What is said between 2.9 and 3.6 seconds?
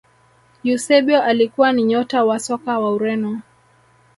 ureno